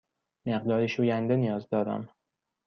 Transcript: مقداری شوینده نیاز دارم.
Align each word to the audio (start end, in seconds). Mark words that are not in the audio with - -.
مقداری 0.47 0.87
شوینده 0.87 1.35
نیاز 1.35 1.69
دارم. 1.69 2.09